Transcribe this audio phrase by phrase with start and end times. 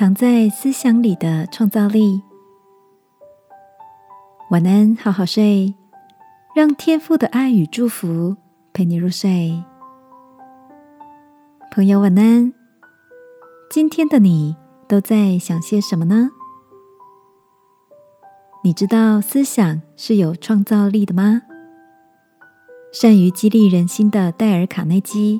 [0.00, 2.22] 藏在思想里的创造力。
[4.50, 5.74] 晚安，好好睡，
[6.56, 8.34] 让天父的爱与祝福
[8.72, 9.62] 陪你入睡。
[11.70, 12.50] 朋友，晚安。
[13.70, 14.56] 今天的你
[14.88, 16.30] 都在想些什么呢？
[18.64, 21.42] 你知道思想是有创造力的吗？
[22.90, 25.38] 善于激励人心的戴尔·卡内基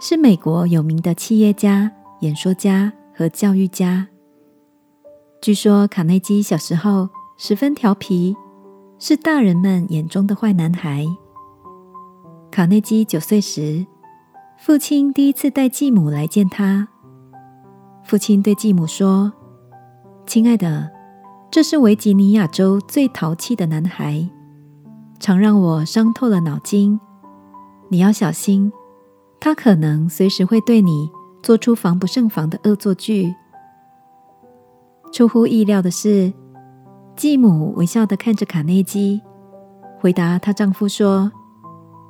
[0.00, 1.92] 是美国有名的企业家、
[2.22, 4.08] 演说家和教育家。
[5.40, 8.34] 据说卡内基小时候十分调皮，
[8.98, 11.06] 是大人们眼中的坏男孩。
[12.50, 13.86] 卡内基九岁时，
[14.58, 16.88] 父亲第一次带继母来见他。
[18.04, 19.32] 父亲对继母说
[20.26, 20.90] ：“亲爱的，
[21.50, 24.28] 这是维吉尼亚州最淘气的男孩。”
[25.20, 27.00] 常让我伤透了脑筋。
[27.88, 28.72] 你要小心，
[29.40, 31.10] 他可能随时会对你
[31.44, 33.34] 做出防不胜防的恶作剧。
[35.12, 36.32] 出乎意料的是，
[37.14, 39.20] 继母微笑的看着卡内基，
[40.00, 41.30] 回答她丈夫说：“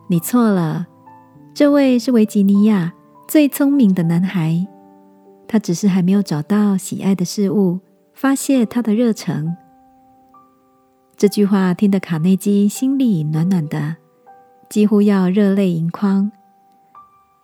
[0.07, 0.87] 你错了，
[1.53, 2.93] 这位是维吉尼亚
[3.27, 4.65] 最聪明的男孩，
[5.49, 7.81] 他只是还没有找到喜爱的事物，
[8.13, 9.57] 发泄他的热忱。”
[11.19, 13.97] 这句话听得卡内基心里暖暖的，
[14.71, 16.31] 几乎要热泪盈眶，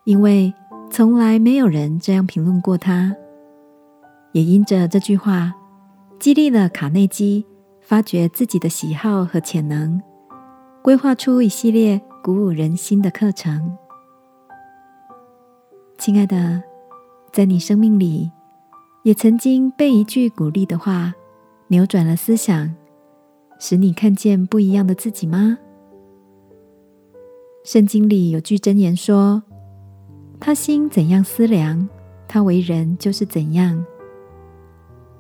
[0.05, 0.55] 因为
[0.91, 3.15] 从来没有人这样评论过他。
[4.33, 5.55] 也因着这句话，
[6.19, 7.47] 激励了卡内基
[7.81, 10.03] 发掘自己的喜好和潜能，
[10.83, 13.77] 规划出一系列鼓舞人心的课程。
[15.97, 16.61] 亲爱的，
[17.33, 18.31] 在你生命里，
[19.05, 21.15] 也曾经被一句鼓励的话
[21.69, 22.75] 扭转了思想。
[23.59, 25.59] 使你看见不一样的自己吗？
[27.63, 29.43] 圣经里有句箴言说
[30.41, 31.87] ：“他心怎样思量，
[32.27, 33.85] 他为人就是怎样。”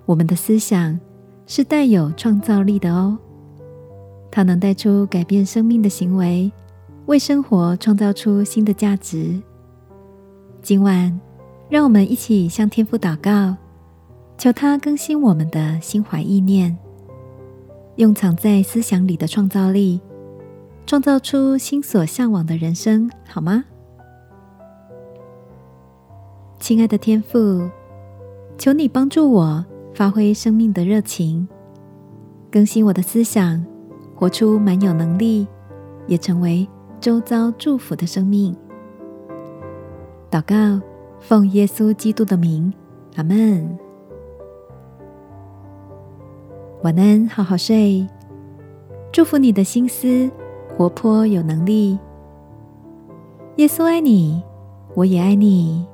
[0.07, 0.99] 我们的思想
[1.47, 3.17] 是带有创造力的哦，
[4.31, 6.51] 它能带出改变生命的行为，
[7.07, 9.41] 为生活创造出新的价值。
[10.63, 11.21] 今晚，
[11.69, 13.57] 让我们一起向天父祷告，
[14.39, 16.77] 求他更新我们的心怀意念。
[17.97, 20.01] 用藏在思想里的创造力，
[20.87, 23.65] 创造出心所向往的人生，好吗？
[26.61, 27.69] 亲爱的天父，
[28.59, 31.49] 求你帮助我发挥生命的热情，
[32.51, 33.65] 更新我的思想，
[34.15, 35.49] 活出满有能力，
[36.07, 36.69] 也成为
[37.01, 38.55] 周遭祝福的生命。
[40.31, 40.85] 祷告，
[41.19, 42.71] 奉耶稣基督的名，
[43.17, 43.79] 阿门。
[46.83, 48.07] 晚安，好好睡。
[49.11, 50.31] 祝福你的心思
[50.77, 51.99] 活泼有能力。
[53.57, 54.43] 耶稣爱你，
[54.95, 55.87] 我也爱你。